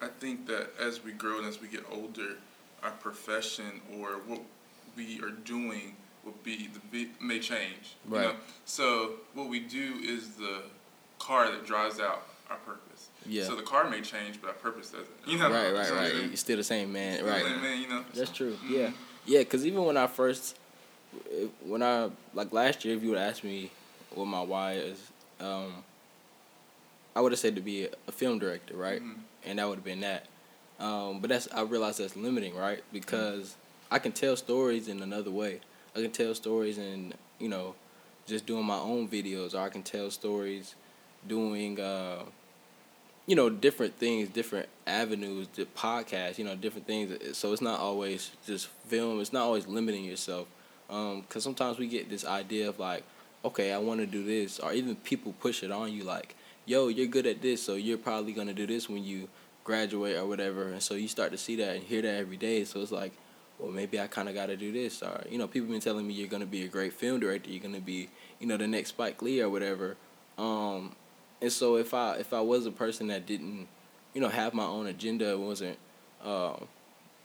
[0.00, 2.36] I think that as we grow and as we get older,
[2.82, 4.40] our profession or what
[4.96, 7.94] we are doing will be the may change.
[8.10, 8.22] You Right.
[8.28, 8.34] know?
[8.66, 10.64] So what we do is the
[11.18, 13.08] car that drives out our purpose.
[13.24, 13.44] Yeah.
[13.44, 15.08] So the car may change, but our purpose doesn't.
[15.26, 15.50] You know.
[15.50, 16.14] right, right, So right.
[16.14, 17.44] You're still the same man, it's right?
[17.44, 18.04] like, man, you know.
[18.12, 18.56] That's true.
[18.64, 18.70] Mhm.
[18.70, 18.90] Yeah,
[19.24, 19.38] yeah.
[19.38, 20.56] Because even when I first,
[21.64, 23.70] when I like last year, if you would ask me
[24.10, 24.98] what my why is,
[25.40, 25.84] um,
[27.14, 29.00] I would have said to be a, film director, right?
[29.00, 29.16] Mhm.
[29.44, 30.26] And that would have been that.
[30.78, 32.82] Um, but that's I realized that's limiting, right?
[32.92, 33.56] Because
[33.90, 35.60] I can tell stories in another way.
[35.96, 37.74] I can tell stories and you know,
[38.26, 40.74] just doing my own videos, or I can tell stories
[41.26, 41.80] doing.
[41.80, 42.22] Uh,
[43.28, 47.36] you know, different things, different avenues, the podcast, you know, different things.
[47.36, 49.20] So it's not always just film.
[49.20, 50.46] It's not always limiting yourself.
[50.86, 53.02] Because sometimes we get this idea of like,
[53.44, 56.86] okay, I want to do this, or even people push it on you like, yo,
[56.86, 59.28] you're good at this, so you're probably gonna do this when you
[59.64, 60.68] graduate or whatever.
[60.68, 62.62] And so you start to see that and hear that every day.
[62.62, 63.12] So it's like,
[63.58, 66.06] well, maybe I kind of got to do this, or you know, people been telling
[66.06, 68.08] me you're gonna be a great film director, you're gonna be,
[68.40, 69.96] you know, the next Spike Lee or whatever.
[70.38, 70.94] Um,
[71.40, 73.68] and so if I if I was a person that didn't,
[74.14, 75.78] you know, have my own agenda, wasn't
[76.24, 76.56] uh,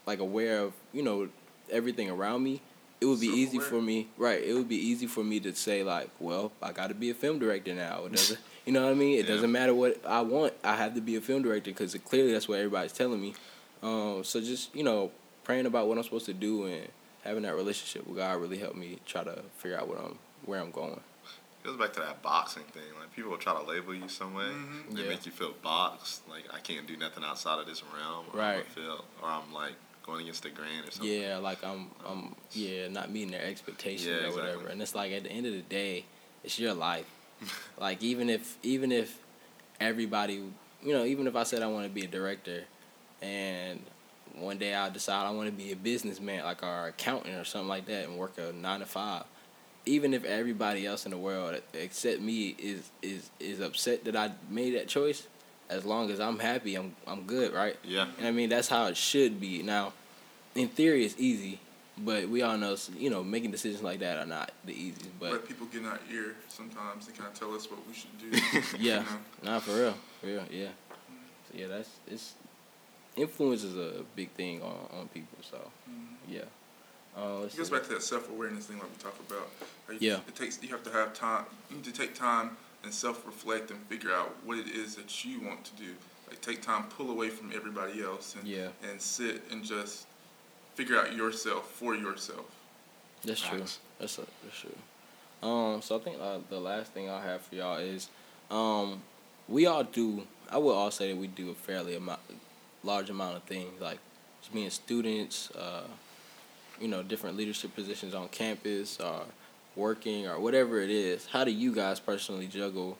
[0.06, 1.28] like aware of you know
[1.70, 2.60] everything around me,
[3.00, 4.42] it would be easy for me, right?
[4.42, 7.14] It would be easy for me to say like, well, I got to be a
[7.14, 8.04] film director now.
[8.06, 9.18] It doesn't, You know what I mean?
[9.18, 9.34] It Yeah.
[9.34, 10.52] doesn't matter what I want.
[10.62, 13.34] I have to be a film director because clearly that's what everybody's telling me.
[13.82, 15.10] Um, so just you know,
[15.44, 16.88] praying about what I'm supposed to do and
[17.24, 20.60] having that relationship with God really helped me try to figure out what I'm where
[20.60, 21.00] I'm going.
[21.62, 22.82] It goes back to that boxing thing.
[22.98, 24.44] Like people will try to label you some way.
[24.46, 24.94] Mhm.
[24.96, 25.08] They Yeah.
[25.10, 26.28] make you feel boxed.
[26.28, 28.26] Like I can't do nothing outside of this realm.
[28.32, 28.56] Or Right.
[28.58, 29.74] I'm feel, or I'm like
[30.04, 31.08] going against the grain or something.
[31.20, 34.48] Yeah, like I'm, I'm, yeah, not meeting their expectations Yeah, or whatever.
[34.48, 34.72] exactly.
[34.72, 36.04] And it's like at the end of the day,
[36.42, 37.06] it's your life.
[37.78, 39.16] like even if, even if
[39.78, 40.42] everybody,
[40.82, 42.64] you know, even if I said I want to be a director,
[43.20, 43.80] and
[44.34, 47.68] one day I'll decide I want to be a businessman, like our accountant or something
[47.68, 49.24] like that, and work a nine to five.
[49.84, 54.30] Even if everybody else in the world except me is is is upset that I
[54.48, 55.26] made that choice,
[55.68, 57.76] as long as I'm happy, I'm I'm good, right?
[57.84, 58.06] Yeah.
[58.18, 59.62] And I mean, that's how it should be.
[59.62, 59.92] Now,
[60.54, 61.58] in theory, it's easy,
[61.98, 65.18] but we all know, you know, making decisions like that are not the easiest.
[65.18, 67.94] But Let people get in our ear sometimes and kind of tell us what we
[67.94, 68.28] should do.
[68.78, 69.04] yeah, You
[69.44, 69.52] know?
[69.52, 70.68] nah, for real, for real, yeah.
[71.50, 72.34] So, yeah, that's it's
[73.16, 75.38] influence is a big thing on on people.
[75.42, 76.16] So Mhm.
[76.28, 76.40] yeah.
[77.16, 77.72] Uh, let's It goes see.
[77.74, 79.48] back to that self awareness thing like we talk about.
[79.88, 80.20] Like, Yeah.
[80.26, 81.44] It takes you have to have time.
[81.70, 85.24] You need to take time and self reflect and figure out what it is that
[85.24, 85.94] you want to do.
[86.28, 88.68] Like take time, pull away from everybody else, and Yeah.
[88.82, 90.06] and sit and just
[90.74, 92.46] figure out yourself for yourself.
[93.24, 93.58] That's true.
[93.58, 93.78] Facts.
[93.98, 94.76] That's a, that's true.
[95.48, 98.08] Um, so I think uh, the last thing I have for y'all is,
[98.50, 99.02] um,
[99.48, 100.26] we all do.
[100.50, 102.20] I will all say that we do a fairly amount,
[102.84, 103.98] large amount of things like
[104.52, 105.84] being students, uh,
[106.80, 109.22] you know, different leadership positions on campus, or
[109.76, 111.26] working, or whatever it is.
[111.26, 112.98] How do you guys personally juggle,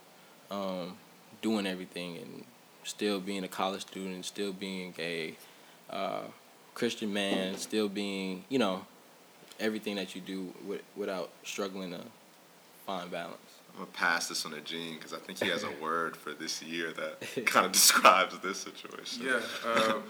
[0.50, 0.96] um,
[1.40, 2.44] doing everything and
[2.84, 5.34] still being a college student, still being a
[5.90, 6.22] uh,
[6.74, 8.86] Christian man, still being, you know,
[9.60, 12.00] everything that you do with, without struggling to
[12.86, 13.36] find balance.
[13.72, 16.32] I'm gonna pass this on to Gene because I think he has a word for
[16.32, 19.26] this year that kind of describes this situation.
[19.26, 19.40] Yeah.
[19.70, 20.02] Um,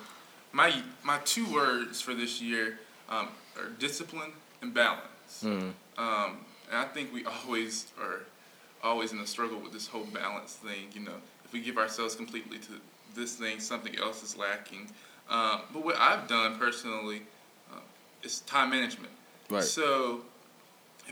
[0.53, 5.43] my my two words for this year um, are discipline and balance.
[5.43, 5.73] Mm.
[5.99, 6.39] Um,
[6.71, 8.21] and I think we always are
[8.83, 10.89] always in a struggle with this whole balance thing.
[10.93, 12.73] You know, if we give ourselves completely to
[13.15, 14.91] this thing, something else is lacking.
[15.31, 17.23] Um, but what I've done personally
[17.73, 17.79] uh,
[18.23, 19.13] is time management.
[19.49, 19.63] Right.
[19.63, 20.23] So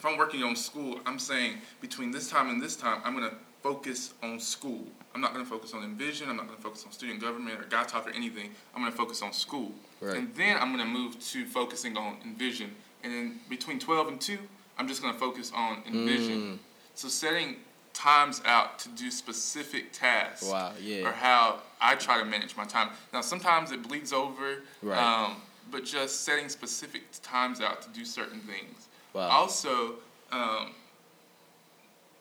[0.01, 3.29] if I'm working on school, I'm saying between this time and this time, I'm going
[3.29, 4.87] to focus on school.
[5.15, 6.31] I'm not going to focus on Envision.
[6.31, 8.49] I'm not going to focus on student government or God Talk or anything.
[8.75, 9.73] I'm going to focus on school.
[10.01, 10.17] Right.
[10.17, 12.71] And then I'm going to move to focusing on Envision.
[13.05, 14.39] And then between 12 and 2,
[14.79, 16.41] I'm just going to focus on Envision.
[16.55, 16.59] Mm.
[16.95, 17.57] So setting
[17.93, 21.07] times out to do specific tasks Wow, yeah.
[21.07, 22.89] or how I try to manage my time.
[23.13, 24.97] Now, sometimes it bleeds over, Right.
[24.97, 25.37] um,
[25.71, 28.89] but just setting specific times out to do certain things.
[29.13, 29.29] Wow.
[29.29, 29.95] Also,
[30.33, 30.71] um,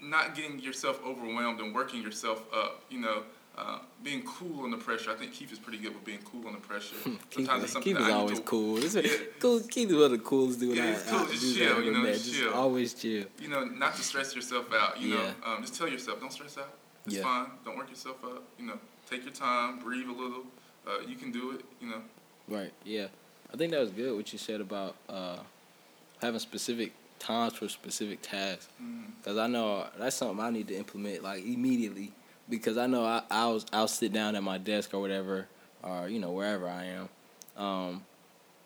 [0.01, 2.83] not getting yourself overwhelmed and working yourself up.
[2.89, 3.23] You know,
[3.57, 5.11] uh, being cool under pressure.
[5.11, 6.95] I think Keith is pretty good with being cool under pressure.
[7.03, 8.79] Keith, Sometimes it's is- something Keith is I always cool.
[8.79, 9.01] Yeah.
[9.39, 9.59] cool.
[9.61, 11.19] Keith is one of the coolest dudes Yeah, I, it's cool.
[11.19, 12.53] I, Just chill, you know, just Just chill.
[12.53, 13.25] always chill.
[13.39, 14.99] You know, not to stress yourself out.
[14.99, 15.15] You Yeah.
[15.17, 16.73] know, um, just tell yourself, don't stress out.
[17.05, 17.23] It's Yeah.
[17.23, 17.47] fine.
[17.65, 18.43] Don't work yourself up.
[18.57, 20.43] You know, take your time, breathe a little.
[20.87, 21.65] Uh, you can do it.
[21.81, 22.01] You know.
[22.47, 22.71] Right.
[22.85, 23.07] Yeah.
[23.53, 25.37] I think that was good what you said about uh,
[26.21, 28.69] having specific times for specific tasks.
[28.81, 29.05] Mm.
[29.23, 32.11] Cause I know that's something I need to implement like immediately.
[32.49, 35.47] Because I know I I'll I'll sit down at my desk or whatever,
[35.83, 37.09] or you know wherever I am,
[37.63, 38.03] um,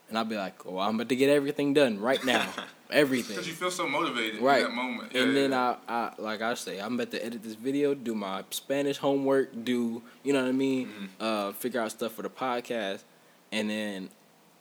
[0.07, 2.47] and I'll be like, "Oh, I'm about to get everything done right now,
[2.89, 4.59] everything." Because you feel so motivated Right.
[4.61, 5.11] in that moment.
[5.13, 5.75] Yeah, and yeah, then yeah.
[5.89, 9.49] I, I like I say, I'm about to edit this video, do my Spanish homework,
[9.65, 10.87] do you know what I mean?
[10.87, 11.05] Mm-hmm.
[11.19, 13.01] Uh, figure out stuff for the podcast,
[13.51, 14.09] and then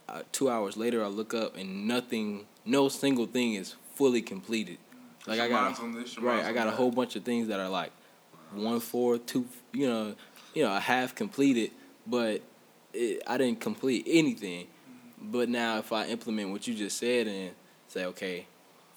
[0.09, 4.79] uh, two hours later, I look up and nothing, no single thing is fully completed.
[5.27, 7.49] Like I got a, on this, your right, I got a whole bunch of things
[7.49, 7.93] that are like
[8.53, 10.15] one fourth, two, you know,
[10.55, 11.71] you know, a half completed,
[12.07, 12.43] but
[12.93, 14.67] it, I didn't complete anything.
[15.21, 17.53] But now, if I implement what you just said and
[17.87, 18.47] say, okay,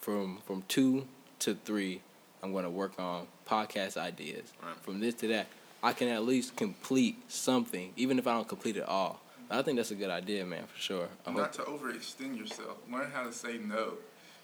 [0.00, 1.06] from from two
[1.40, 2.00] to three,
[2.42, 4.52] I'm going to work on podcast ideas.
[4.62, 4.76] Right.
[4.82, 5.46] From this to that,
[5.82, 9.20] I can at least complete something, even if I don't complete it all.
[9.50, 11.08] I think that's a good idea, man, for sure.
[11.26, 12.78] I not hope, to overextend yourself.
[12.90, 13.94] Learn how to say no.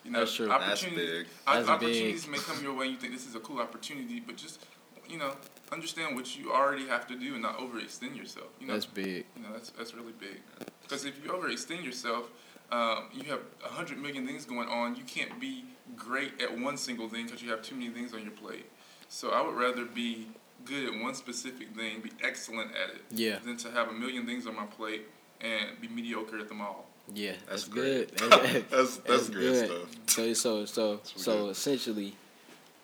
[0.05, 0.49] You know, That's true.
[0.49, 1.27] That's opportunities, big.
[1.47, 2.31] o- That's opportunities big.
[2.33, 2.87] may come your way.
[2.87, 4.65] and You think this is a cool opportunity, but just
[5.09, 5.35] you know,
[5.71, 8.47] understand what you already have to do and not overextend yourself.
[8.61, 9.27] You know, that's big.
[9.37, 10.41] you know that's that's really big.
[10.83, 12.31] Because if you overextend yourself,
[12.71, 14.97] um, you have a hundred million things going on.
[14.97, 15.65] You can't be
[15.97, 18.67] great at one single thing because you have too many things on your plate.
[19.09, 20.29] So I would rather be
[20.65, 23.39] good at one specific thing, be excellent at it, Yeah.
[23.45, 25.03] than to have a million things on my plate
[25.41, 26.87] and be mediocre at them all.
[27.13, 28.09] Yeah, That's that's, good.
[28.17, 29.89] That's- that's great stuff.
[30.07, 31.51] So so so so good.
[31.51, 32.15] essentially,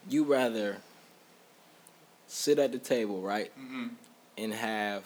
[0.08, 0.78] you rather
[2.26, 3.90] sit at the table, right, Mhm.
[4.36, 5.04] and have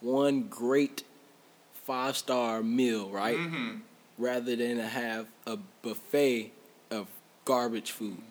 [0.00, 1.02] one great
[1.84, 3.80] five star meal, right, Mhm.
[4.18, 6.52] rather than to have a buffet
[6.90, 7.08] of
[7.44, 8.22] garbage food.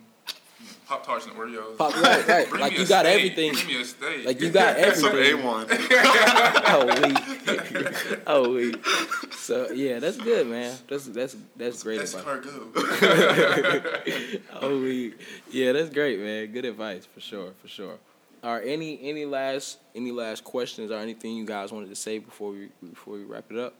[0.88, 1.78] Pop tarts and Oreos.
[1.78, 2.50] Pop, right, right.
[2.50, 3.16] Bring like me you a got steak.
[3.16, 3.54] everything.
[3.54, 4.26] Bring me a steak.
[4.26, 5.02] Like you got everything.
[5.02, 5.40] Some everything.
[5.40, 5.68] A1.
[6.68, 8.18] oh we.
[8.28, 8.76] oh we.
[9.38, 10.78] So yeah, that's good, man.
[10.88, 12.24] That's that's that's great advice.
[14.62, 15.14] Oh we.
[15.52, 16.52] Yeah, that's great, man.
[16.52, 17.98] Good advice for sure, for sure.
[18.44, 22.52] Are any any last any last questions or anything you guys wanted to say before
[22.52, 23.74] we before we wrap it up?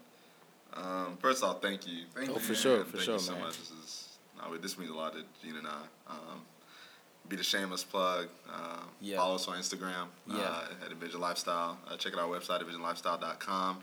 [0.74, 2.04] Um, first off, thank you.
[2.14, 2.40] Thank Oh, you.
[2.40, 2.62] for man.
[2.62, 3.42] sure, for thank sure, you so man.
[3.44, 3.58] much.
[3.60, 5.82] This is no, this means a lot to Gene and I.
[6.10, 6.42] Um,
[7.30, 8.28] be the shameless plug.
[8.54, 9.18] Um, Yeah.
[9.18, 10.36] Follow us on Instagram Yeah.
[10.38, 11.78] uh, at Envision Lifestyle.
[11.88, 13.78] Uh, check out our website, envisionlifestyle.com.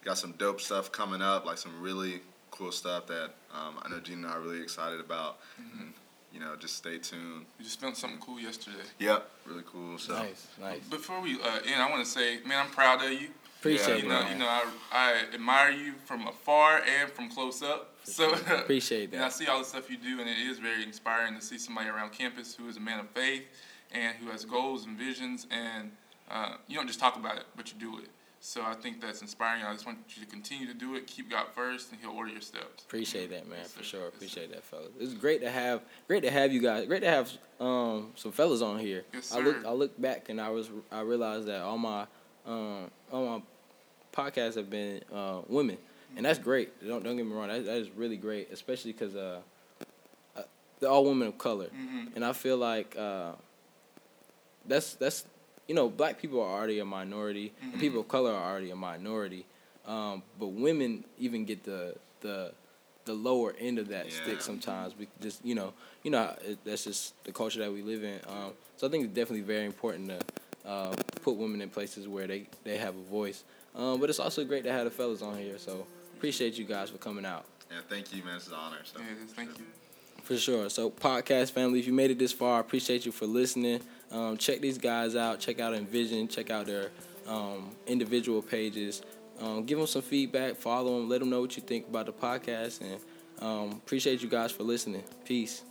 [0.00, 3.88] We got some dope stuff coming up, like some really cool stuff that um, I
[3.88, 5.38] know Gene and I are really excited about.
[5.60, 5.80] Mm-hmm.
[5.80, 5.92] And,
[6.32, 7.46] you know, just stay tuned.
[7.58, 8.76] We just filmed something cool yesterday.
[8.98, 9.98] Yep, really cool.
[9.98, 10.80] So Nice, nice.
[10.88, 13.28] Before we uh, end, I want to say, man, I'm proud of you.
[13.60, 17.62] Appreciate you it, know, you know, I, I admire you from afar and from close
[17.62, 17.94] up.
[18.04, 19.16] so Appreciate that.
[19.16, 21.58] And I see all the stuff you do, and it is very inspiring to see
[21.58, 23.44] somebody around campus who is a man of faith
[23.92, 25.90] and who has goals and visions, and
[26.30, 28.08] uh, you don't just talk about it, but you do it.
[28.40, 29.64] So I think that's inspiring.
[29.64, 31.06] I just want you to continue to do it.
[31.06, 32.84] Keep God first, and He'll order your steps.
[32.84, 34.00] Appreciate that, man, Yes, for sure.
[34.00, 34.16] Yes, sir.
[34.16, 34.90] Appreciate that, fellas.
[35.00, 36.86] It's great to have, great to have you guys.
[36.86, 39.04] Great to have um, some fellas on here.
[39.12, 39.68] Yes, I look, sir.
[39.68, 42.06] I look back and I was, I realized that all my,
[42.46, 43.42] um, all my
[44.12, 45.76] podcasts have been uh, women,
[46.16, 46.68] and that's great.
[46.86, 47.48] Don't don't get me wrong.
[47.48, 49.40] That, that is really great, especially because uh,
[50.36, 50.42] uh,
[50.80, 52.14] they're all women of color, Mhm.
[52.16, 53.32] and I feel like uh,
[54.66, 55.24] that's that's
[55.68, 57.72] you know black people are already a minority, Mhm.
[57.72, 59.44] and people of color are already a minority,
[59.86, 62.52] um, but women even get the the
[63.04, 64.12] the lower end of that Yeah.
[64.12, 64.96] stick sometimes.
[64.98, 68.20] We just you know you know it, that's just the culture that we live in.
[68.28, 70.18] Um, so I think it's definitely very important to
[70.66, 73.44] uh, put women in places where they they have a voice.
[73.74, 75.58] Um, but it's also great to have the fellas on here.
[75.58, 77.44] So appreciate you guys for coming out.
[77.70, 78.36] yeah, thank you, man.
[78.36, 78.78] It's an honor.
[78.84, 78.98] So.
[79.00, 79.64] Yeah, just thank you.
[80.22, 80.68] For sure.
[80.70, 83.80] So, podcast family, if you made it this far, I appreciate you for listening.
[84.10, 85.38] Um, check these guys out.
[85.38, 86.26] Check out Envision.
[86.26, 86.90] Check out their
[87.28, 89.02] um, individual pages.
[89.40, 90.56] Um, give them some feedback.
[90.56, 91.08] Follow them.
[91.08, 92.80] Let them know what you think about the podcast.
[92.80, 92.98] And
[93.40, 95.04] um, appreciate you guys for listening.
[95.24, 95.62] Peace.